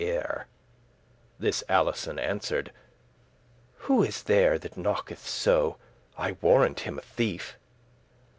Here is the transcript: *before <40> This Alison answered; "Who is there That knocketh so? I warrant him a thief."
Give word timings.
*before 0.01 0.23
<40> 0.23 0.47
This 1.37 1.63
Alison 1.69 2.17
answered; 2.17 2.71
"Who 3.85 4.01
is 4.01 4.23
there 4.23 4.57
That 4.57 4.75
knocketh 4.75 5.27
so? 5.27 5.77
I 6.17 6.31
warrant 6.41 6.79
him 6.79 6.97
a 6.97 7.03
thief." 7.03 7.55